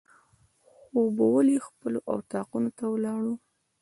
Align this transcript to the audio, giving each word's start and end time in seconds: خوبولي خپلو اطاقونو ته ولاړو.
خوبولي 0.87 1.57
خپلو 1.67 1.99
اطاقونو 2.15 2.69
ته 2.77 2.85
ولاړو. 2.93 3.33